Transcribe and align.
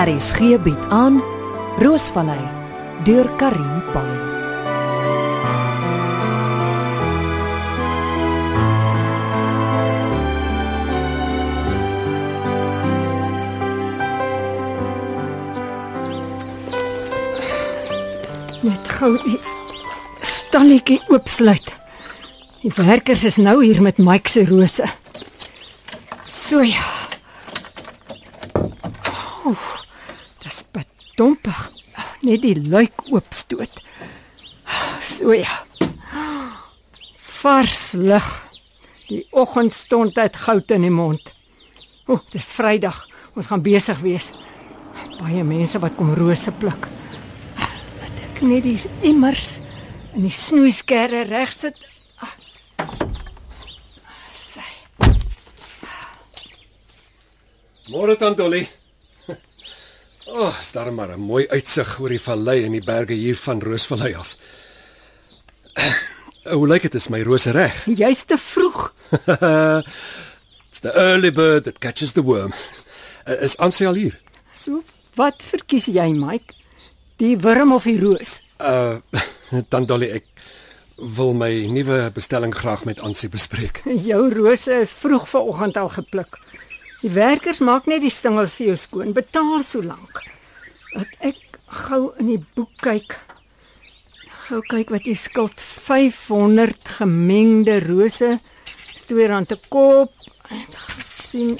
RSG 0.00 0.56
bied 0.64 0.84
aan 0.88 1.20
Roosvallei 1.78 2.40
deur 3.04 3.28
Karin 3.36 3.82
Pan. 3.92 4.08
Net 18.60 18.88
gou 18.96 19.14
die 19.24 19.36
stalletjie 20.24 21.00
oopsluit. 21.08 21.68
Die 22.60 22.72
werkers 22.76 23.24
is 23.24 23.36
nou 23.36 23.58
hier 23.64 23.82
met 23.82 24.00
Mike 24.00 24.32
se 24.32 24.44
rose. 24.48 24.88
So 26.28 26.64
ja. 26.64 26.88
Oef, 29.48 29.62
dis 30.42 30.64
bedompig. 31.20 31.70
Net 32.24 32.40
die 32.42 32.56
luik 32.56 32.96
oopstoot. 33.12 33.76
So 35.04 35.32
ja. 35.36 35.60
Vars 37.40 37.92
lug. 37.92 38.28
Die 39.08 39.26
oggendstond 39.30 40.16
het 40.16 40.36
goud 40.36 40.70
in 40.70 40.86
die 40.86 40.90
mond. 40.94 41.32
O, 42.06 42.20
dis 42.32 42.48
Vrydag. 42.56 43.02
Ons 43.36 43.50
gaan 43.50 43.62
besig 43.62 44.00
wees. 44.00 44.30
Baie 45.18 45.44
mense 45.44 45.78
wat 45.82 45.98
kom 45.98 46.14
rose 46.16 46.52
pluk 46.56 46.88
net 48.40 48.64
die 48.64 48.78
immers 49.04 49.58
en 50.14 50.24
die 50.24 50.32
snoeiskerre 50.32 51.26
reg 51.28 51.52
sit. 51.52 51.76
Sy. 54.48 54.64
Môre 57.92 58.16
dan 58.16 58.38
Dolly. 58.38 58.64
O, 60.26 60.38
oh, 60.38 60.56
is 60.60 60.72
daar 60.72 60.92
maar 60.92 61.08
'n 61.16 61.20
mooi 61.20 61.48
uitsig 61.48 62.00
oor 62.00 62.08
die 62.08 62.20
vallei 62.20 62.64
en 62.64 62.72
die 62.72 62.84
berge 62.84 63.12
hier 63.12 63.36
van 63.36 63.60
Roosvallei 63.62 64.14
af. 64.14 64.36
Hoe 66.42 66.68
lyk 66.68 66.82
dit 66.82 66.94
is 66.94 67.08
my 67.08 67.22
rose 67.22 67.50
reg? 67.50 67.84
Jy's 68.02 68.24
te 68.24 68.38
vroeg. 68.38 68.92
It's 70.68 70.80
the 70.80 70.92
early 70.94 71.32
bird 71.32 71.64
that 71.64 71.78
catches 71.78 72.12
the 72.12 72.22
worm. 72.22 72.52
Is 73.26 73.56
Ansie 73.56 73.86
al 73.86 73.94
hier? 73.94 74.20
So, 74.54 74.82
wat 75.14 75.42
verkies 75.42 75.86
jy, 75.86 76.12
Mike? 76.12 76.54
Die 77.16 77.36
wurm 77.38 77.72
of 77.72 77.84
die 77.84 77.98
roos? 78.00 78.40
Uh 78.58 78.96
dan 79.72 79.84
Dolly 79.84 80.10
ek 80.10 80.24
wil 81.00 81.32
my 81.34 81.66
nuwe 81.66 82.10
bestelling 82.14 82.54
graag 82.54 82.84
met 82.84 83.00
Ansie 83.00 83.28
bespreek. 83.28 83.80
Jou 83.84 84.28
rose 84.34 84.80
is 84.80 84.92
vroeg 84.92 85.28
vanoggend 85.28 85.76
al 85.76 85.88
gepluk. 85.88 86.38
Die 87.00 87.12
werkers 87.14 87.62
maak 87.64 87.86
net 87.88 88.02
die 88.04 88.12
stingels 88.12 88.54
vir 88.58 88.72
jou 88.72 88.76
skoon. 88.80 89.14
Betaal 89.16 89.64
so 89.64 89.80
lank. 89.84 90.20
Dat 90.92 91.12
ek 91.30 91.58
gou 91.86 92.10
in 92.20 92.34
die 92.34 92.40
boek 92.56 92.72
kyk. 92.84 93.16
Gou 94.48 94.60
kyk 94.68 94.90
wat 94.92 95.06
jy 95.08 95.16
skuld 95.16 95.60
500 95.60 96.96
gemengde 96.98 97.78
rose. 97.86 98.36
R2 99.00 99.46
te 99.48 99.56
koop. 99.68 100.12
Net 100.50 100.76
gesien. 100.98 101.56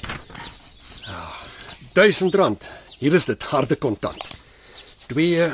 R1000. 1.95 2.69
Hier 3.01 3.15
is 3.17 3.27
dit 3.27 3.49
harde 3.51 3.77
kontant. 3.81 4.29
2 5.09 5.49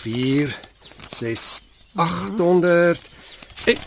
4 0.00 0.54
6 1.14 1.44
800 1.94 3.10
Ek 3.70 3.80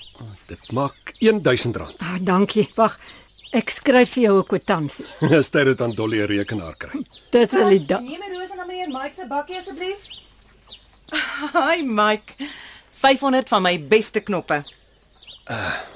dit 0.47 0.71
maak 0.73 1.13
R1000. 1.21 1.81
Ah, 2.01 2.17
dankie. 2.23 2.69
Wag. 2.75 2.95
Ek 3.55 3.69
skryf 3.71 4.13
vir 4.15 4.23
jou 4.23 4.37
'n 4.39 4.47
kwitansie. 4.47 5.05
Stel 5.49 5.65
dit 5.65 5.81
aan 5.81 5.95
Dolly 5.95 6.19
'n 6.21 6.27
rekenaar 6.27 6.75
kry. 6.77 7.03
Dit 7.31 7.51
sal 7.51 7.69
die 7.69 7.85
dag. 7.85 8.01
Neem 8.01 8.21
'n 8.23 8.35
roos 8.35 8.51
aan 8.51 8.67
meneer 8.67 8.89
Mike 8.91 9.15
se 9.15 9.27
bakkie 9.27 9.57
asseblief. 9.57 10.01
Hi 11.53 11.81
Mike. 11.83 12.35
500 12.91 13.47
van 13.49 13.61
my 13.61 13.77
beste 13.87 14.19
knoppe. 14.19 14.63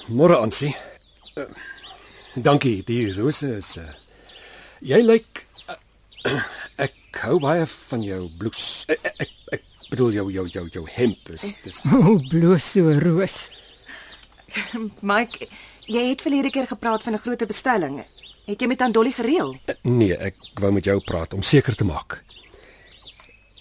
Môre 0.08 0.38
Ansie. 0.38 0.76
Uh, 1.36 1.46
dankie, 2.36 2.84
die 2.86 3.12
rose 3.16 3.48
is 3.58 3.76
uh, 3.78 3.88
Jy 4.82 5.02
lyk 5.06 5.44
uh, 5.70 6.42
ek 6.82 6.96
hou 7.24 7.40
baie 7.40 7.66
van 7.68 8.04
jou 8.06 8.22
blouse. 8.40 8.86
Ek, 8.92 9.12
ek 9.22 9.32
ek 9.58 9.64
bedoel 9.92 10.12
jou 10.16 10.26
jou 10.32 10.46
jou 10.48 10.66
jou 10.74 10.86
hemp 10.96 11.30
is 11.36 11.50
dis 11.64 11.84
O, 11.92 12.16
bloos 12.32 12.64
so 12.76 12.94
roos. 13.00 13.50
Mike, 15.12 15.48
jy 15.86 16.10
het 16.10 16.22
verlede 16.22 16.50
keer 16.50 16.68
gepraat 16.68 17.04
van 17.04 17.14
'n 17.14 17.24
groot 17.24 17.48
bestelling. 17.48 18.04
Het 18.46 18.62
jy 18.62 18.68
met 18.68 18.82
Andolly 18.82 19.12
gereël? 19.12 19.60
Nee, 19.82 20.18
ek 20.18 20.36
wou 20.60 20.72
met 20.72 20.86
jou 20.86 21.00
praat 21.00 21.34
om 21.34 21.42
seker 21.42 21.76
te 21.76 21.84
maak. 21.84 22.24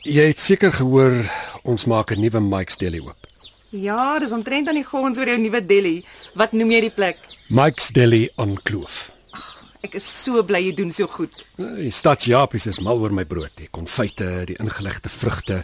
Jy 0.03 0.27
het 0.33 0.39
seker 0.39 0.73
gehoor 0.73 1.31
ons 1.63 1.85
maak 1.85 2.11
'n 2.11 2.21
nuwe 2.21 2.41
Mike's 2.41 2.77
Deli 2.77 3.01
oop. 3.01 3.27
Ja, 3.71 4.19
dis 4.19 4.33
omtrent 4.33 4.69
aan 4.69 4.75
die 4.75 4.85
gons 4.85 5.19
oor 5.19 5.29
jou 5.29 5.39
nuwe 5.39 5.67
deli. 5.67 6.05
Wat 6.35 6.53
noem 6.53 6.71
jy 6.71 6.81
die 6.81 6.91
plek? 6.91 7.19
Mike's 7.49 7.89
Deli 7.89 8.29
on 8.37 8.59
Kloof. 8.63 9.13
Ek 9.81 9.95
is 9.95 10.25
so 10.25 10.43
bly 10.43 10.59
jy 10.59 10.75
doen 10.75 10.91
so 10.91 11.07
goed. 11.07 11.49
Die 11.57 11.91
stad 11.91 12.25
Japies 12.25 12.67
is 12.67 12.81
mal 12.81 12.99
oor 12.99 13.13
my 13.13 13.25
brood, 13.25 13.53
die 13.57 13.69
konfyte, 13.71 14.45
die 14.45 14.57
ingelegde 14.61 15.09
vrugte, 15.09 15.63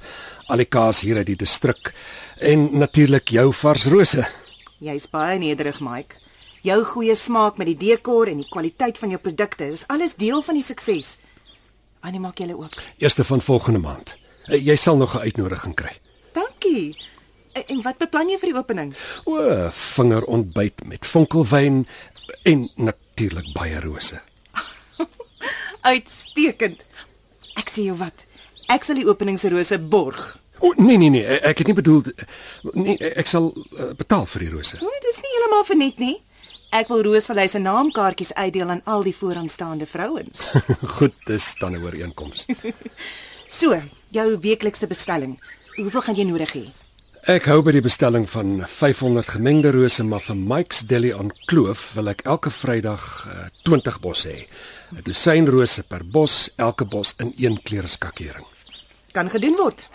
al 0.48 0.56
die 0.56 0.68
kaas 0.70 1.00
hier 1.00 1.16
uit 1.16 1.26
die 1.26 1.36
distrik 1.36 1.92
en 2.38 2.78
natuurlik 2.78 3.28
jou 3.28 3.52
vars 3.52 3.86
rose. 3.92 4.24
Jy's 4.78 5.06
baie 5.08 5.38
nederig, 5.40 5.80
Mike. 5.80 6.16
Jou 6.66 6.82
goeie 6.84 7.14
smaak 7.14 7.56
met 7.60 7.66
die 7.70 7.76
dekor 7.78 8.28
en 8.28 8.40
die 8.42 8.48
kwaliteit 8.50 8.98
van 8.98 9.12
jou 9.14 9.20
produkte 9.22 9.64
is 9.70 9.84
alles 9.92 10.14
deel 10.18 10.42
van 10.42 10.54
die 10.58 10.64
sukses. 10.66 11.18
Wanneer 12.02 12.20
maak 12.20 12.38
julle 12.42 12.56
oop? 12.58 12.74
Eerste 12.98 13.24
van 13.24 13.40
volgende 13.40 13.80
maand. 13.80 14.16
Eh, 14.46 14.60
Jy 14.66 14.76
sal 14.76 14.96
nog 14.96 15.14
'n 15.14 15.18
uitnodiging 15.26 15.74
kry. 15.74 15.92
Dankie. 16.32 16.96
En 17.52 17.62
en 17.66 17.82
wat 17.82 17.98
beplan 17.98 18.28
jy 18.28 18.38
vir 18.38 18.48
die 18.52 18.58
opening? 18.58 18.94
O, 19.24 19.70
vingerontbyt 19.70 20.84
met 20.84 21.06
vonkelwyn 21.06 21.86
en 22.44 22.68
natuurlik 22.76 23.52
baie 23.54 23.80
rose. 23.80 24.20
Uitstekend. 25.80 26.84
Ek 27.56 27.70
sê 27.70 27.82
jou 27.86 27.96
wat. 27.96 28.26
Ek 28.68 28.84
sal 28.84 28.96
die 28.96 29.06
openingsrose 29.08 29.78
borg. 29.78 30.38
O, 30.60 30.72
nee 30.76 30.96
nee 30.96 31.10
nee, 31.10 31.24
ek 31.24 31.58
het 31.58 31.66
nie 31.66 31.76
bedoel 31.76 32.02
nee, 32.74 32.96
ek 32.96 33.28
sal 33.28 33.50
uh, 33.52 33.92
betaal 33.96 34.24
vir 34.26 34.46
die 34.46 34.52
rose. 34.54 34.78
Nee, 34.80 35.02
dis 35.04 35.20
nie 35.24 35.34
heeltemal 35.34 35.66
vir 35.68 35.76
net 35.76 35.98
nie. 35.98 36.16
Ek 36.76 36.88
wil 36.90 37.04
Roosvallei 37.06 37.46
se 37.48 37.60
naamkaartjies 37.62 38.32
uitdeel 38.34 38.68
aan 38.68 38.82
al 38.84 39.04
die 39.06 39.14
vooraanstaande 39.14 39.86
vrouens. 39.86 40.50
Goed, 40.98 41.14
dis 41.26 41.54
dan 41.60 41.76
'n 41.76 41.84
ooreenkoms. 41.84 42.46
So, 43.48 43.78
jou 44.10 44.38
weeklikse 44.42 44.86
bestelling. 44.90 45.38
Hoeveel 45.76 46.02
gaan 46.02 46.16
jy 46.18 46.24
nodig 46.26 46.52
hê? 46.52 46.64
Ek 47.30 47.46
hou 47.46 47.60
by 47.62 47.72
die 47.76 47.82
bestelling 47.82 48.26
van 48.30 48.64
500 48.66 49.28
gemengde 49.36 49.70
rose, 49.70 50.02
maar 50.02 50.20
vir 50.20 50.36
Mike's 50.36 50.82
Deli 50.90 51.12
aan 51.14 51.30
Kloof 51.46 51.92
wil 51.94 52.10
ek 52.10 52.24
elke 52.26 52.50
Vrydag 52.50 53.04
uh, 53.26 53.46
20 53.62 54.00
bos 54.02 54.26
hê. 54.26 54.48
'n 54.90 55.02
Dosyn 55.06 55.46
rose 55.46 55.82
per 55.82 56.02
bos, 56.04 56.50
elke 56.58 56.84
bos 56.84 57.14
in 57.22 57.32
een 57.38 57.62
kleureskakering. 57.62 58.46
Kan 59.12 59.30
gedoen 59.30 59.56
word. 59.56 59.88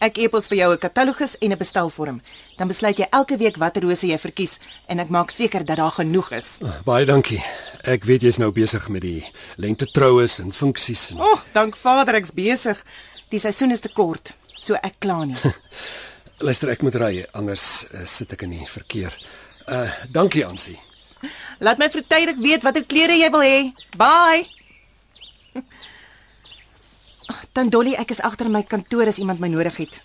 Ek 0.00 0.18
epos 0.18 0.48
vir 0.48 0.58
jou 0.58 0.72
'n 0.72 0.78
katalogus 0.78 1.36
en 1.38 1.52
'n 1.52 1.58
bestelvorm. 1.58 2.20
Dan 2.56 2.68
besluit 2.68 2.98
jy 2.98 3.06
elke 3.10 3.36
week 3.36 3.56
watter 3.56 3.82
rose 3.82 4.06
jy 4.06 4.18
verkies 4.18 4.58
en 4.88 4.98
ek 4.98 5.08
maak 5.08 5.30
seker 5.30 5.64
dat 5.64 5.76
daar 5.76 5.90
genoeg 5.90 6.32
is. 6.32 6.58
Baie 6.84 7.06
dankie. 7.06 7.42
Ek 7.84 8.04
weet 8.04 8.22
jy's 8.22 8.38
nou 8.38 8.50
besig 8.50 8.88
met 8.88 9.02
die 9.02 9.24
lente 9.56 9.86
troues 9.86 10.38
en 10.38 10.52
funksies 10.52 11.10
en 11.10 11.20
O, 11.20 11.32
oh, 11.32 11.40
dank 11.52 11.76
Vader, 11.76 12.14
ek's 12.14 12.32
besig. 12.32 12.84
Die 13.30 13.38
seisoen 13.38 13.70
is 13.70 13.80
te 13.80 13.88
kort, 13.88 14.36
so 14.60 14.74
ek 14.74 14.94
kla 14.98 15.24
nie. 15.24 15.36
luister 16.38 16.68
ek 16.72 16.82
moet 16.82 16.96
ry 16.98 17.24
anders 17.32 17.86
uh, 17.92 18.04
sit 18.06 18.32
ek 18.32 18.42
in 18.42 18.50
die 18.58 18.66
verkeer. 18.66 19.14
Uh 19.70 19.88
dankie 20.12 20.44
Ansie. 20.44 20.78
Laat 21.60 21.78
my 21.78 21.88
vroegtydig 21.88 22.40
weet 22.42 22.64
watter 22.66 22.84
klere 22.84 23.16
jy 23.16 23.30
wil 23.32 23.44
hê. 23.44 23.58
Bye. 23.96 24.44
Dan 27.54 27.68
Dolly, 27.70 27.94
ek 27.94 28.10
is 28.10 28.20
agter 28.26 28.48
in 28.50 28.54
my 28.56 28.64
kantoor 28.66 29.06
as 29.06 29.20
iemand 29.22 29.38
my 29.38 29.46
nodig 29.46 29.76
het. 29.78 30.00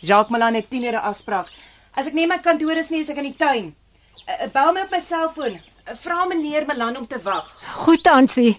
Jacques 0.00 0.32
Malan 0.32 0.56
het 0.56 0.70
10 0.70 0.86
ure 0.88 1.02
afspraak. 1.04 1.50
As 1.92 2.08
ek 2.08 2.16
nie 2.16 2.24
my 2.30 2.38
kantoor 2.40 2.80
is 2.80 2.88
nie, 2.88 3.02
is 3.04 3.12
ek 3.12 3.20
in 3.20 3.28
die 3.28 3.36
tuin. 3.36 3.68
Uh, 4.24 4.48
bel 4.54 4.72
my 4.72 4.86
op 4.86 4.96
my 4.96 5.02
selfoon. 5.04 5.60
Uh, 5.84 5.92
Vra 6.00 6.24
meneer 6.30 6.64
Malan 6.64 6.96
om 6.96 7.06
te 7.06 7.20
wag. 7.20 7.52
Goed, 7.84 8.08
Ansie. 8.08 8.56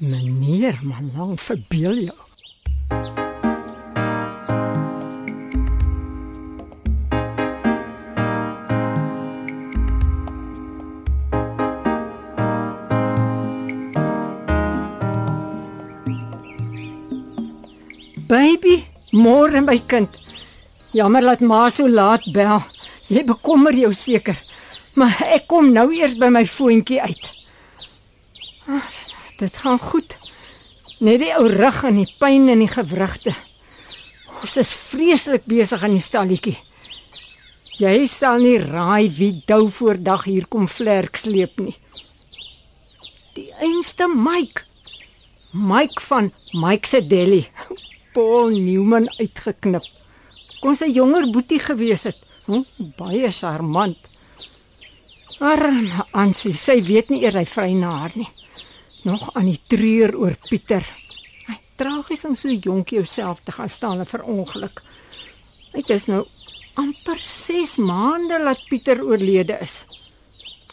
Meneer, 0.00 0.80
maar 0.82 1.04
lank 1.12 1.44
verbeel 1.44 2.06
jou. 2.08 3.27
Baby, 18.28 18.82
môre 19.16 19.62
my 19.64 19.78
kind. 19.88 20.12
Jammer 20.92 21.24
dat 21.24 21.40
ma 21.40 21.70
so 21.72 21.88
laat 21.88 22.26
bel. 22.32 22.60
Jy 23.08 23.22
bekommer 23.24 23.72
jou 23.72 23.94
seker. 23.96 24.36
Maar 25.00 25.22
ek 25.38 25.46
kom 25.48 25.70
nou 25.72 25.86
eers 25.96 26.18
by 26.20 26.28
my 26.34 26.44
foontjie 26.44 27.00
uit. 27.00 27.24
Ah, 28.68 28.84
dit 29.40 29.56
gaan 29.62 29.80
goed. 29.80 30.12
Net 31.00 31.22
die 31.22 31.32
ou 31.38 31.46
rug 31.48 31.80
en 31.88 32.02
die 32.02 32.08
pyn 32.20 32.50
in 32.52 32.66
die 32.66 32.68
gewrigte. 32.68 33.32
Ons 34.42 34.58
is 34.60 34.76
vreeslik 34.76 35.48
besig 35.48 35.80
aan 35.82 35.96
die 35.96 36.04
stalletjie. 36.04 36.58
Jy 37.80 37.96
sal 38.12 38.42
nie 38.44 38.58
raai 38.60 39.08
wie 39.16 39.32
dou 39.48 39.70
voor 39.72 39.96
dag 40.04 40.28
hier 40.28 40.50
kom 40.52 40.68
vlerk 40.68 41.16
sleep 41.16 41.62
nie. 41.62 41.76
Die 43.38 43.48
einste 43.56 44.10
Mike. 44.10 44.66
Mike 45.56 46.02
van 46.10 46.34
Mike 46.52 46.90
se 46.90 47.00
Deli. 47.00 47.46
Paul 48.12 48.56
Newman 48.56 49.08
uitgeknip. 49.18 49.84
Kon 50.62 50.76
sy 50.76 50.88
jonger 50.90 51.28
boetie 51.32 51.60
gewees 51.62 52.06
het. 52.08 52.18
Hm, 52.48 52.64
baie 52.98 53.30
charmant. 53.32 53.98
Arme 55.38 56.06
Ansie, 56.18 56.54
sy 56.56 56.80
weet 56.82 57.12
nie 57.12 57.20
eers 57.22 57.36
hy 57.38 57.44
vry 57.46 57.68
na 57.78 57.92
haar 58.00 58.14
nie. 58.18 58.28
Nog 59.06 59.28
aan 59.38 59.46
die 59.46 59.60
treur 59.70 60.16
oor 60.18 60.34
Pieter. 60.48 60.82
Hy 61.46 61.58
tragies 61.78 62.24
om 62.26 62.34
so 62.36 62.50
jonk 62.50 62.90
jouself 62.96 63.44
te 63.44 63.54
gaan 63.54 63.70
staan 63.70 64.02
en 64.02 64.10
verongeluk. 64.10 64.82
Dit 65.76 65.92
is 65.94 66.08
nou 66.10 66.24
amper 66.80 67.20
6 67.22 67.76
maande 67.84 68.40
laat 68.42 68.64
Pieter 68.70 69.04
oorlede 69.04 69.60
is. 69.62 69.84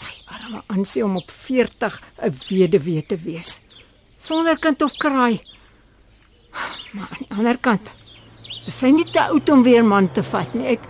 Hy 0.02 0.16
arme 0.34 0.64
Ansie 0.74 1.06
om 1.06 1.16
op 1.20 1.30
40 1.30 2.02
'n 2.22 2.34
weduwee 2.50 3.04
te 3.06 3.18
wees. 3.18 3.60
Sonder 4.18 4.58
kind 4.58 4.82
of 4.82 4.98
kraai. 4.98 5.42
Maar 6.94 7.08
aan 7.12 7.20
die 7.20 7.32
ander 7.38 7.58
kant, 7.58 7.90
is 8.66 8.78
sy 8.80 8.90
nie 8.96 9.06
te 9.12 9.22
oud 9.22 9.50
om 9.50 9.64
weer 9.64 9.86
man 9.86 10.12
te 10.14 10.24
vat 10.24 10.54
nie. 10.56 10.68
Ek 10.76 10.82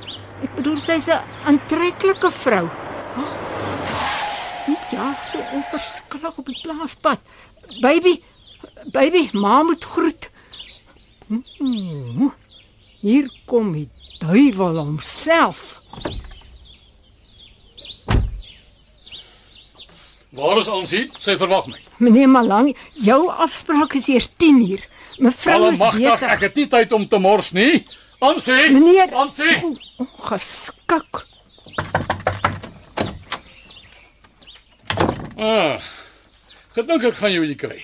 ek 0.46 0.56
bedoel 0.56 0.78
sy's 0.78 1.08
'n 1.10 1.22
aantreklike 1.46 2.32
vrou. 2.32 2.68
Ja, 4.92 5.14
so 5.26 5.40
onverskillig 5.54 6.38
op 6.38 6.46
die 6.46 6.60
plaaspad. 6.64 7.24
Baby, 7.82 8.22
baby, 8.92 9.30
ma 9.34 9.64
moet 9.64 9.84
groet. 9.84 10.30
Mm, 11.28 12.32
Hier 13.02 13.30
kom 13.46 13.72
die 13.74 13.90
duiwel 14.20 14.78
homself. 14.78 15.82
Waar 20.36 20.58
is 20.60 20.68
ons 20.68 20.92
hier? 20.92 21.08
Sy 21.22 21.36
verwag 21.40 21.68
my. 21.72 21.80
Meneer 22.04 22.28
Malang, 22.30 22.74
jou 23.00 23.22
afspraak 23.32 23.94
is 23.96 24.08
hier 24.12 24.26
10uur. 24.42 24.82
Mevrou 25.24 25.70
is 25.72 25.80
Almagtig, 25.80 26.10
besig. 26.12 26.32
ek 26.36 26.42
het 26.50 26.56
nie 26.60 26.66
tyd 26.74 26.92
om 26.98 27.06
te 27.08 27.20
mors 27.24 27.52
nie. 27.56 27.86
Ansie! 28.26 28.72
Meneer, 28.76 29.14
Ansie! 29.16 29.56
O, 30.02 30.08
geskik. 30.28 31.22
Ah. 35.38 35.80
Gedink 36.76 37.04
ek 37.12 37.18
gaan 37.20 37.32
jou 37.36 37.46
hier 37.46 37.60
kry. 37.60 37.80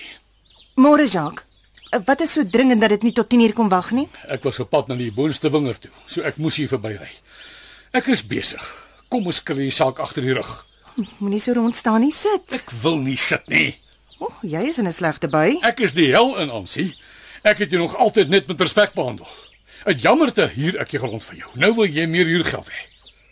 Môre 0.80 1.06
Jacques. 1.08 1.44
Eh, 1.92 2.00
Wat 2.08 2.20
is 2.24 2.32
so 2.32 2.44
dringend 2.48 2.80
dat 2.80 2.92
dit 2.94 3.02
nie 3.08 3.12
tot 3.16 3.28
10uur 3.32 3.52
kom 3.56 3.68
wag 3.72 3.90
nie? 3.96 4.06
Ek 4.32 4.44
was 4.48 4.60
op 4.64 4.70
pad 4.72 4.88
na 4.88 4.96
die 4.96 5.10
boonste 5.12 5.50
wingerd 5.52 5.80
toe, 5.86 5.92
so 6.08 6.24
ek 6.24 6.38
moes 6.40 6.56
hier 6.60 6.68
verbyry. 6.68 7.08
Ek 7.92 8.08
is 8.12 8.22
besig. 8.24 8.62
Kom 9.12 9.26
ons 9.28 9.42
kry 9.44 9.58
die 9.68 9.72
saak 9.72 10.00
agter 10.00 10.24
die 10.24 10.32
rug. 10.36 10.52
Moenie 11.18 11.40
so 11.40 11.52
rond 11.56 11.76
staan 11.76 12.00
nie, 12.04 12.12
sit. 12.12 12.52
Ek 12.52 12.70
wil 12.82 12.98
nie 13.00 13.16
sit 13.16 13.48
nie. 13.48 13.78
O, 14.18 14.28
oh, 14.28 14.34
jy 14.42 14.60
is 14.68 14.78
in 14.78 14.86
'n 14.86 14.92
slegte 14.92 15.28
bui. 15.28 15.58
Ek 15.62 15.80
is 15.80 15.92
die 15.92 16.10
hel 16.12 16.36
in 16.38 16.50
Ansie. 16.50 16.94
Ek 17.42 17.58
het 17.58 17.70
jou 17.70 17.80
nog 17.80 17.96
altyd 17.96 18.28
net 18.28 18.46
met 18.46 18.60
respek 18.60 18.92
behandel. 18.94 19.26
Uit 19.84 20.00
jammerte 20.00 20.46
huur 20.54 20.78
ek 20.80 20.90
die 20.90 20.98
grond 20.98 21.24
vir 21.24 21.36
jou. 21.36 21.50
Nou 21.54 21.74
wil 21.74 21.86
jy 21.86 22.06
meer 22.06 22.26
huurgeld 22.26 22.68
hê. 22.68 22.80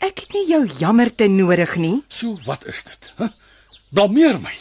Ek 0.01 0.19
het 0.19 0.33
nie 0.33 0.47
jou 0.49 0.67
jammerte 0.81 1.29
nodig 1.29 1.77
nie. 1.77 2.03
So 2.09 2.39
wat 2.47 2.65
is 2.67 2.83
dit? 2.83 3.13
Huh? 3.19 3.29
Blameer 3.93 4.41
my. 4.41 4.55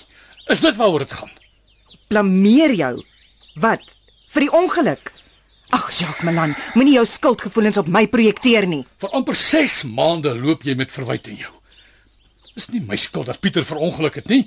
Is 0.50 0.60
dit 0.60 0.76
waaroor 0.76 1.00
dit 1.00 1.12
gaan? 1.12 1.32
Blameer 2.10 2.74
jou. 2.74 3.04
Wat? 3.56 3.82
Vir 4.30 4.42
die 4.42 4.52
ongeluk. 4.52 5.12
Ag, 5.70 5.90
Jacques 5.94 6.26
Malan, 6.26 6.56
moenie 6.74 6.96
jou 6.96 7.06
skuldgevoelens 7.06 7.78
op 7.78 7.88
my 7.88 8.08
projekteer 8.10 8.66
nie. 8.68 8.86
Vir 8.98 9.10
amper 9.14 9.38
6 9.38 9.84
maande 9.86 10.34
loop 10.36 10.66
jy 10.66 10.76
met 10.76 10.92
verwyte 10.92 11.30
in 11.30 11.38
jou. 11.38 11.54
Dis 12.60 12.68
nie 12.74 12.82
my 12.84 12.98
skuld 13.00 13.30
dat 13.30 13.40
Pieter 13.40 13.64
verongeluk 13.64 14.18
het 14.20 14.28
nie. 14.28 14.42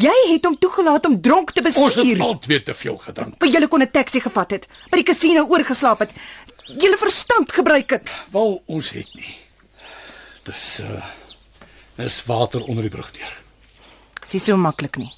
Jy 0.00 0.14
het 0.30 0.46
hom 0.48 0.54
toegelaat 0.56 1.04
om 1.08 1.18
dronk 1.20 1.50
te 1.52 1.60
Ons 1.60 1.76
het 1.76 2.04
bestuur. 2.06 2.20
altyd 2.24 2.64
te 2.64 2.74
veel 2.74 2.96
gedrink. 2.96 3.44
Jy 3.44 3.66
kon 3.68 3.82
'n 3.82 3.90
taxi 3.90 4.20
gevat 4.20 4.50
het, 4.50 4.66
by 4.90 4.96
die 4.96 5.04
kasino 5.04 5.44
oorgeslaap 5.44 5.98
het. 5.98 6.10
Jy 6.66 6.96
verstand 6.96 7.52
gebruik 7.52 7.90
het. 7.90 8.08
Wel 8.32 8.62
ons 8.66 8.90
het 8.90 9.14
nie. 9.14 9.36
Dis 10.44 10.80
uh 10.80 11.04
dis 11.96 12.24
water 12.24 12.64
onder 12.64 12.82
die 12.82 12.90
brug 12.90 13.10
deur. 13.12 13.42
Dis 14.30 14.44
so 14.44 14.56
maklik 14.56 14.96
nie. 14.96 15.12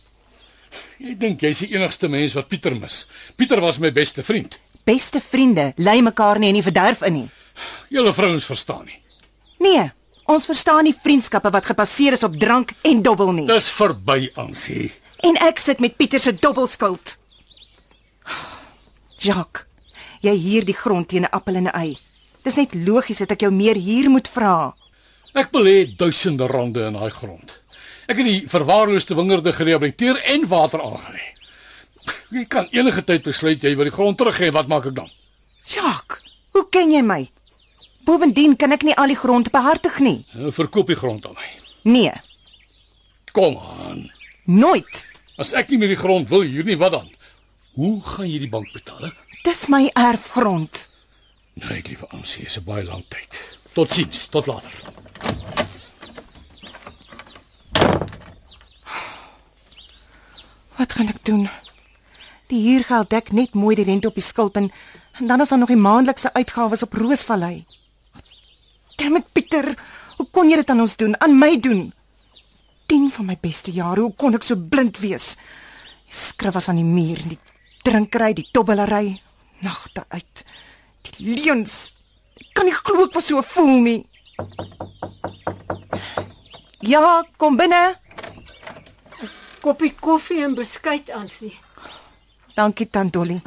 Jy 0.98 1.14
dink 1.14 1.40
jy's 1.40 1.58
die 1.58 1.74
enigste 1.74 2.08
mens 2.08 2.32
wat 2.34 2.48
Pieter 2.48 2.74
mis. 2.76 3.06
Pieter 3.36 3.60
was 3.60 3.78
my 3.78 3.92
beste 3.92 4.22
vriend. 4.22 4.58
Beste 4.84 5.20
vriende 5.20 5.72
lei 5.76 6.02
mekaar 6.02 6.38
nie 6.38 6.48
in 6.48 6.54
die 6.54 6.62
verderf 6.62 7.02
in 7.02 7.12
nie. 7.12 7.30
Julle 7.88 8.12
vrouens 8.14 8.44
verstaan 8.44 8.84
nie. 8.84 8.98
Nee, 9.58 9.92
ons 10.32 10.46
verstaan 10.46 10.84
nie 10.84 10.94
vriendskappe 10.96 11.50
wat 11.52 11.68
gebaseer 11.70 12.16
is 12.16 12.24
op 12.26 12.36
drank 12.40 12.72
en 12.82 13.02
dobbel 13.02 13.32
nie. 13.32 13.46
Dis 13.46 13.70
verby 13.70 14.30
Ansie. 14.40 14.90
En 15.22 15.38
ek 15.46 15.60
sit 15.62 15.80
met 15.80 15.96
Pieter 15.96 16.20
se 16.20 16.32
dobbelskuld. 16.32 17.16
Jacques, 19.22 19.66
jy 20.20 20.34
huur 20.34 20.64
die 20.66 20.76
grond 20.76 21.08
teen 21.08 21.22
'n 21.22 21.30
appel 21.30 21.54
en 21.56 21.68
'n 21.68 21.74
ei. 21.74 21.98
Dis 22.42 22.56
net 22.56 22.74
logies 22.74 23.18
dat 23.18 23.30
ek 23.30 23.40
jou 23.40 23.50
meer 23.50 23.76
huur 23.76 24.10
moet 24.10 24.28
vra. 24.28 24.74
Ek 25.34 25.50
belê 25.50 25.96
duisende 25.96 26.46
rande 26.46 26.86
in 26.86 26.92
daai 26.92 27.10
grond. 27.10 27.58
Ek 28.06 28.16
het 28.16 28.26
die 28.26 28.48
verwaarloosde 28.48 29.14
wingerde 29.14 29.52
gerehabiliteer 29.52 30.18
en 30.34 30.48
water 30.48 30.82
aangelê. 30.82 31.22
Jy 32.30 32.44
kan 32.44 32.66
enige 32.72 33.04
tyd 33.04 33.22
besluit 33.22 33.62
jy 33.62 33.76
wil 33.76 33.84
die 33.84 33.94
grond 33.94 34.18
terug 34.18 34.38
hê, 34.38 34.50
wat 34.52 34.68
maak 34.68 34.86
ek 34.86 34.94
dan? 34.94 35.10
Jacques, 35.64 36.18
hoe 36.52 36.66
ken 36.68 36.90
jy 36.90 37.02
my? 37.02 37.30
Bovendien 38.04 38.56
kan 38.56 38.72
ek 38.72 38.82
nie 38.82 38.94
al 38.98 39.12
die 39.12 39.16
grond 39.18 39.50
behartig 39.54 39.98
nie. 40.02 40.24
Verkoop 40.50 40.86
die 40.90 40.96
grond 40.98 41.26
aan 41.26 41.34
my. 41.38 41.48
Nee, 41.82 42.12
Kom 43.32 43.56
aan. 43.58 44.10
nooit. 44.44 45.06
As 45.38 45.52
ek 45.56 45.70
nie 45.70 45.78
meer 45.78 45.88
die 45.94 45.96
grond 45.96 46.28
wil 46.28 46.42
huur 46.44 46.64
nie, 46.64 46.76
wat 46.76 46.92
dan? 46.92 47.08
Hoe 47.74 48.00
gaan 48.04 48.28
jy 48.30 48.38
die 48.42 48.48
bank 48.52 48.68
betaal? 48.74 49.12
Dis 49.44 49.66
my 49.72 49.86
erfgrond. 49.96 50.88
Nee, 51.54 51.82
liewe 51.88 52.06
Ansie, 52.12 52.44
is 52.46 52.58
'n 52.58 52.64
baie 52.64 52.84
lang 52.84 53.04
tyd. 53.08 53.58
Totsiens, 53.72 54.28
tot 54.28 54.46
later. 54.46 54.72
Wat 60.76 60.92
gaan 60.92 61.08
ek 61.12 61.24
doen? 61.24 61.48
Die 62.50 62.60
huurgeld 62.68 63.10
dek 63.12 63.30
net 63.32 63.54
mooi 63.54 63.74
die 63.78 63.84
rente 63.88 64.08
op 64.10 64.14
die 64.18 64.24
skuld 64.24 64.56
en, 64.60 64.70
en 65.20 65.26
dan 65.30 65.40
is 65.40 65.48
daar 65.52 65.58
nog 65.62 65.72
die 65.72 65.80
maandelikse 65.80 66.32
uitgawes 66.36 66.82
op 66.82 66.92
Roosvallei. 66.98 67.64
Dammit 68.96 69.32
Pieter, 69.32 69.72
hoe 70.16 70.28
kon 70.30 70.50
jy 70.50 70.56
dit 70.60 70.70
aan 70.70 70.80
ons 70.84 70.96
doen? 70.96 71.16
Aan 71.20 71.38
my 71.38 71.56
doen? 71.60 71.92
10 72.86 73.10
van 73.10 73.26
my 73.26 73.36
beste 73.40 73.72
jare, 73.72 74.00
hoe 74.00 74.14
kon 74.18 74.34
ek 74.36 74.44
so 74.44 74.56
blind 74.56 74.98
wees? 75.00 75.36
Die 76.08 76.18
skrif 76.18 76.54
was 76.54 76.68
aan 76.68 76.80
die 76.80 76.86
muur, 76.86 77.22
die 77.24 77.38
drinkery, 77.86 78.32
die 78.36 78.48
dobbelery, 78.52 79.16
nagte 79.64 80.04
uit. 80.12 80.44
Die 81.08 81.34
leuns. 81.44 81.92
Ek 82.40 82.52
kan 82.58 82.68
nie 82.68 82.76
glo 82.76 83.06
ek 83.06 83.16
was 83.16 83.30
so 83.30 83.42
voel 83.54 83.80
nie. 83.86 84.00
Ja, 86.82 87.22
kom 87.38 87.56
binne. 87.56 87.94
Koppie 89.62 89.92
koffie 89.94 90.42
en 90.42 90.56
beskuit 90.58 91.10
aansie. 91.14 91.54
Dankie 92.56 92.88
tant 92.90 93.12
Dolly. 93.14 93.40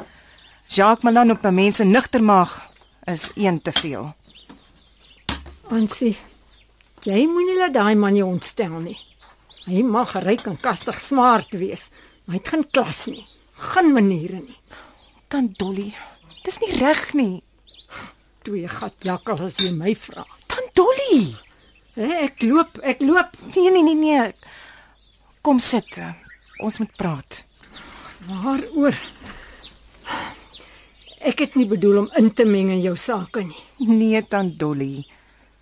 Jacques 0.71 1.03
Malan 1.03 1.31
op 1.31 1.45
'n 1.45 1.53
mens 1.53 1.75
se 1.75 1.83
nugter 1.83 2.23
maag 2.23 2.69
is 3.03 3.29
een 3.35 3.61
te 3.61 3.71
veel. 3.71 4.15
Ansie, 5.73 6.13
jy 7.09 7.23
moenie 7.25 7.55
laat 7.57 7.73
daai 7.73 7.95
man 7.97 8.13
jou 8.17 8.27
ontstel 8.29 8.75
nie. 8.83 8.97
Hy 9.65 9.81
mag 9.81 10.11
ryk 10.21 10.43
en 10.51 10.59
kastig 10.61 10.99
smart 11.01 11.55
wees, 11.57 11.87
maar 12.25 12.35
hy 12.35 12.41
het 12.41 12.51
geen 12.53 12.65
klas 12.69 13.01
nie, 13.09 13.23
geen 13.71 13.89
maniere 13.95 14.43
nie. 14.43 14.59
Tant 15.33 15.55
Dolly, 15.57 15.87
dis 16.45 16.59
nie 16.61 16.69
reg 16.77 17.01
nie. 17.17 17.41
Twee 18.45 18.69
gat 18.69 19.07
jakkal 19.09 19.41
as 19.47 19.57
jy 19.57 19.71
my 19.73 19.95
vra. 19.97 20.27
Tant 20.45 20.69
Dolly. 20.77 21.33
Ek 21.97 22.45
loop, 22.45 22.77
ek 22.85 23.01
loop. 23.01 23.33
Nee 23.55 23.73
nee 23.73 23.81
nee 23.87 23.97
nee. 23.97 24.29
Kom 25.41 25.57
sit. 25.57 25.97
Ons 26.61 26.77
moet 26.83 26.93
praat. 26.99 27.41
Waaroor? 28.29 28.93
Ek 31.25 31.41
het 31.41 31.57
nie 31.57 31.65
bedoel 31.65 32.03
om 32.03 32.09
in 32.21 32.29
te 32.37 32.45
meng 32.45 32.69
in 32.69 32.85
jou 32.85 32.93
sake 32.99 33.47
nie. 33.49 33.65
Nee 33.89 34.21
tant 34.29 34.59
Dolly. 34.61 35.07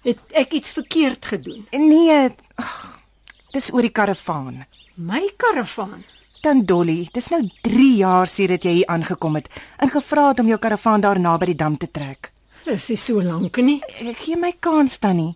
Het 0.04 0.20
ek 0.44 0.54
iets 0.60 0.74
verkeerd 0.76 1.26
gedoen? 1.26 1.66
Nee. 1.72 2.30
Ag, 2.60 3.00
dis 3.54 3.72
oor 3.74 3.86
die 3.86 3.94
karavaan. 3.94 4.66
My 4.96 5.24
karavaan. 5.38 6.04
Tant 6.44 6.68
Dolly, 6.68 7.08
dis 7.16 7.30
nou 7.32 7.40
3 7.64 7.86
jaar 8.02 8.28
sedit 8.28 8.66
jy 8.68 8.74
hier 8.82 8.90
aangekom 8.92 9.38
het 9.40 9.48
en 9.80 9.92
gevra 9.94 10.28
het 10.34 10.42
om 10.44 10.50
jou 10.52 10.60
karavaan 10.60 11.02
daar 11.02 11.20
naby 11.20 11.54
die 11.54 11.60
dam 11.62 11.78
te 11.80 11.88
trek. 11.88 12.34
Dis 12.66 12.90
nie 12.92 13.00
so 13.00 13.24
lank 13.24 13.58
nie. 13.64 13.80
Ek 14.04 14.20
gee 14.26 14.36
my 14.40 14.52
kans 14.60 14.98
tannie. 15.00 15.32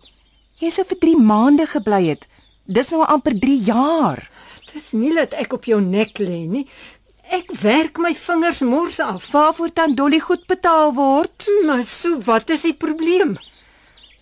Jy 0.60 0.70
sou 0.74 0.84
vir 0.90 1.00
3 1.06 1.16
maande 1.16 1.66
gebly 1.66 2.02
het. 2.10 2.28
Dis 2.68 2.92
nou 2.92 3.06
amper 3.08 3.38
3 3.40 3.56
jaar. 3.64 4.20
Dis 4.74 4.92
nie 4.92 5.14
dat 5.16 5.32
ek 5.32 5.56
op 5.56 5.64
jou 5.64 5.80
nek 5.80 6.20
lê 6.20 6.44
nie. 6.44 6.66
ek 7.28 7.50
werk 7.60 7.98
my 8.00 8.14
vingers 8.16 8.60
mors 8.64 9.00
af. 9.00 9.26
Waarvoor 9.32 9.70
dan 9.74 9.94
Dolly 9.94 10.20
goed 10.20 10.46
betaal 10.48 10.94
word? 10.96 11.48
Maar 11.66 11.84
so, 11.84 12.20
wat 12.24 12.50
is 12.50 12.64
die 12.64 12.74
probleem? 12.74 13.36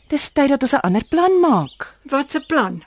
Dis 0.06 0.28
tyd 0.30 0.52
dat 0.54 0.62
ons 0.62 0.74
'n 0.74 0.86
ander 0.86 1.04
plan 1.04 1.40
maak. 1.40 1.96
Wat 2.02 2.30
se 2.30 2.40
plan? 2.40 2.82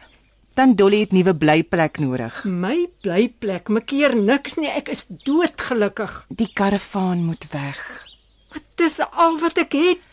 Dan 0.53 0.75
Dolly 0.75 0.99
het 0.99 1.11
nuwe 1.11 1.35
blyplek 1.35 1.97
nodig. 1.97 2.43
My 2.43 2.87
blyplek, 3.01 3.67
my 3.67 3.81
keer 3.81 4.15
niks 4.15 4.55
nie. 4.55 4.69
Ek 4.69 4.87
is 4.89 5.05
doodgelukkig. 5.07 6.25
Die 6.29 6.51
karavaan 6.53 7.23
moet 7.23 7.45
weg. 7.51 8.07
Dit 8.53 8.79
is 8.79 8.99
al 8.99 9.37
wat 9.39 9.57
ek 9.57 9.73
het. 9.73 10.05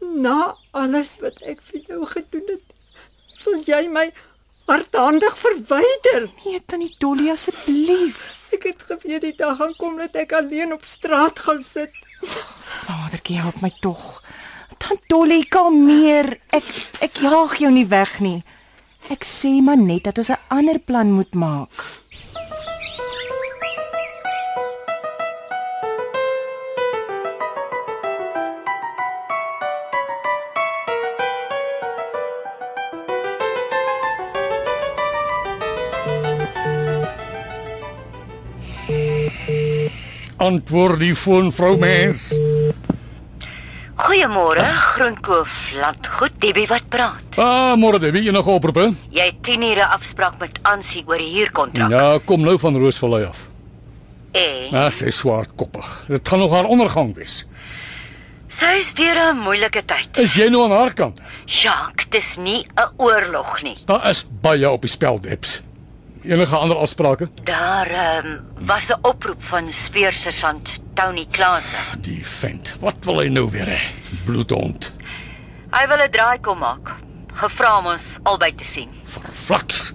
Na 0.00 0.56
alles 0.70 1.16
wat 1.20 1.42
ek 1.42 1.60
vir 1.60 1.80
jou 1.88 2.06
gedoen 2.06 2.46
het, 2.46 2.64
wil 3.44 3.60
jy 3.64 3.88
my 3.88 4.12
hardhandig 4.66 5.38
verwyder. 5.38 6.28
Nee, 6.44 6.60
tannie 6.66 6.94
Dolly 6.98 7.30
asseblief. 7.30 8.48
Ek 8.52 8.62
het 8.62 8.82
geweet 8.88 9.20
die 9.20 9.34
dag 9.36 9.56
gaan 9.56 9.74
kom 9.76 9.96
dat 9.96 10.14
ek 10.16 10.32
alleen 10.32 10.72
op 10.72 10.84
straat 10.84 11.38
gaan 11.38 11.62
sit. 11.62 11.92
Vadertjie, 12.86 13.40
help 13.40 13.60
my 13.60 13.72
tog. 13.80 14.22
Tant 14.86 15.02
Dolly, 15.10 15.40
kalmeer. 15.50 16.36
Ek 16.54 16.66
ek 17.02 17.18
jaag 17.18 17.56
jou 17.58 17.72
nie 17.74 17.88
weg 17.90 18.20
nie. 18.22 18.44
Ek 19.10 19.26
sê 19.26 19.56
maar 19.58 19.80
net 19.80 20.06
dat 20.06 20.18
ons 20.22 20.30
'n 20.30 20.38
ander 20.48 20.78
plan 20.78 21.10
moet 21.10 21.34
maak. 21.34 21.74
Antwoord 40.36 41.00
die 41.00 41.14
foon 41.14 41.50
vrou 41.52 41.74
mens. 41.76 42.45
Goeiemôre, 44.16 44.64
Groenkoof 44.64 45.48
landgoed, 45.76 46.32
Debbie 46.40 46.64
wat 46.70 46.86
praat. 46.88 47.34
Ah, 47.36 47.74
môre 47.76 47.98
Debbie, 48.00 48.22
enige 48.30 48.48
oproepe? 48.48 48.86
Jy 49.12 49.26
het 49.28 49.42
10 49.44 49.64
ure 49.68 49.84
afspraak 49.92 50.38
met 50.40 50.56
Ansie 50.64 51.02
oor 51.04 51.20
die 51.20 51.28
huurkontrak. 51.34 51.92
Ja, 51.92 52.06
kom 52.24 52.40
nou 52.40 52.54
van 52.62 52.78
Roosvallei 52.80 53.26
af. 53.28 53.42
En 54.32 54.72
Ja, 54.72 54.86
sy 54.90 55.10
is 55.12 55.18
swaardkoppig. 55.20 55.90
Dit 56.08 56.28
gaan 56.32 56.40
nog 56.40 56.54
haar 56.56 56.64
ondergang 56.64 57.12
wees. 57.14 57.44
sy 58.48 58.72
is 58.80 58.94
deur 58.94 59.34
'n 59.34 59.36
moeilike 59.36 59.84
tyd. 59.84 60.08
Is 60.16 60.32
jy 60.34 60.48
nou 60.48 60.64
aan 60.64 60.70
haar 60.78 60.94
kant? 60.94 61.20
Jacques, 61.44 62.08
dis 62.08 62.36
nie 62.38 62.64
'n 62.76 62.88
oorlog 62.96 63.62
nie. 63.62 63.76
Daar 63.84 64.08
is 64.08 64.24
baie 64.40 64.70
op 64.70 64.80
die 64.80 64.90
spel, 64.90 65.20
Debs. 65.20 65.60
Enige 66.26 66.56
ander 66.56 66.76
afsprake? 66.76 67.28
Daar 67.44 68.22
um, 68.24 68.40
was 68.66 68.86
'n 68.88 68.98
oproep 69.02 69.42
van 69.44 69.72
speersersant 69.72 70.70
Tony 70.94 71.26
Klase. 71.30 71.76
Die 72.00 72.26
vent. 72.26 72.74
Wat 72.80 72.94
wil 73.00 73.18
hy 73.18 73.28
nou 73.28 73.50
weer 73.50 73.66
hê? 73.66 73.80
Bloedhond. 74.24 74.92
Hy 75.70 75.86
wil 75.86 76.02
'n 76.02 76.10
draai 76.10 76.40
kom 76.40 76.58
maak. 76.58 76.94
Gevra 77.32 77.78
om 77.78 77.86
ons 77.86 78.02
albei 78.22 78.54
te 78.54 78.64
sien. 78.64 78.88
Verflaks. 79.04 79.92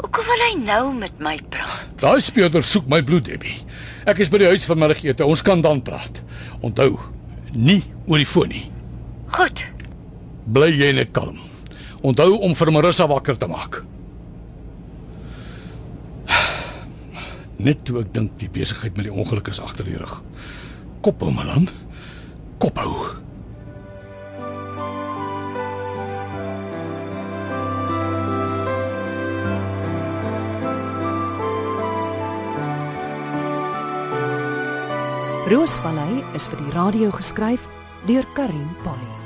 Hoekom 0.00 0.24
wil 0.24 0.42
hy 0.50 0.54
nou 0.64 0.94
met 0.94 1.18
my 1.18 1.40
praat? 1.48 1.86
Daai 1.96 2.20
speurder 2.20 2.64
soek 2.64 2.86
my 2.88 3.02
bloed, 3.02 3.24
Debbie. 3.24 3.64
Ek 4.04 4.18
is 4.18 4.28
by 4.28 4.38
die 4.38 4.46
huis 4.46 4.64
vanmiddagete. 4.64 5.24
Ons 5.26 5.42
kan 5.42 5.60
dan 5.60 5.82
praat. 5.82 6.22
Onthou, 6.60 6.98
nie 7.52 7.84
oor 8.06 8.16
die 8.16 8.26
foon 8.26 8.48
nie. 8.48 8.72
Goed. 9.26 9.64
Bly 10.44 10.70
jy 10.70 10.92
net 10.92 11.10
kalm. 11.12 11.38
Onthou 12.00 12.38
om 12.40 12.54
vir 12.54 12.72
Marissa 12.72 13.06
wakker 13.06 13.38
te 13.38 13.46
maak. 13.46 13.84
Net 17.58 17.80
toe 17.82 18.04
ek 18.04 18.12
dink 18.14 18.36
die 18.38 18.50
besigheid 18.54 18.94
met 18.94 19.08
die 19.08 19.14
ongeluk 19.14 19.48
is 19.50 19.58
agter 19.58 19.86
die 19.88 19.98
rug. 19.98 20.20
Kophou, 21.02 21.32
Malan. 21.34 21.66
Kophou. 22.62 22.94
Roosvallei 35.48 36.22
is 36.38 36.46
vir 36.46 36.62
die 36.62 36.74
radio 36.76 37.10
geskryf 37.10 37.66
deur 38.06 38.26
Karin 38.38 38.68
Polly. 38.84 39.17